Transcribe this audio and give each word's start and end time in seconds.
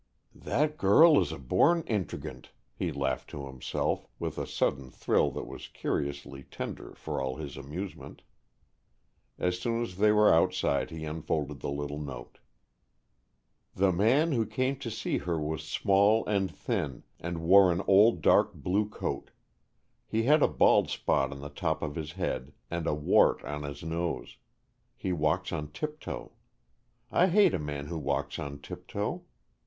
"That 0.33 0.79
girl 0.79 1.21
is 1.21 1.31
a 1.31 1.37
born 1.37 1.83
intriguante," 1.85 2.49
he 2.73 2.91
laughed 2.91 3.29
to 3.29 3.45
himself, 3.45 4.07
with 4.17 4.39
a 4.39 4.47
sudden 4.47 4.89
thrill 4.89 5.29
that 5.33 5.45
was 5.45 5.67
curiously 5.67 6.41
tender, 6.41 6.95
for 6.95 7.21
all 7.21 7.35
his 7.35 7.55
amusement. 7.55 8.23
As 9.37 9.59
soon 9.59 9.83
as 9.83 9.97
they 9.97 10.11
were 10.11 10.33
outside 10.33 10.89
he 10.89 11.05
unfolded 11.05 11.59
the 11.59 11.69
little 11.69 11.99
note. 11.99 12.39
"The 13.75 13.91
man 13.91 14.31
who 14.31 14.43
came 14.47 14.77
to 14.77 14.89
see 14.89 15.19
her 15.19 15.39
was 15.39 15.61
small 15.61 16.25
and 16.25 16.49
thin, 16.49 17.03
and 17.19 17.43
wore 17.43 17.71
an 17.71 17.83
old 17.85 18.23
dark 18.23 18.55
blue 18.55 18.89
coat. 18.89 19.29
He 20.07 20.23
had 20.23 20.41
a 20.41 20.47
bald 20.47 20.89
spot 20.89 21.31
on 21.31 21.41
the 21.41 21.49
top 21.49 21.83
of 21.83 21.93
his 21.93 22.13
head, 22.13 22.53
and 22.71 22.87
a 22.87 22.95
wart 22.95 23.43
on 23.45 23.61
his 23.61 23.83
nose. 23.83 24.37
He 24.97 25.13
walks 25.13 25.51
on 25.51 25.67
tiptoe. 25.71 26.31
I 27.11 27.27
hate 27.27 27.53
a 27.53 27.59
man 27.59 27.85
who 27.85 27.99
walks 27.99 28.39
on 28.39 28.61
tiptoe. 28.61 29.25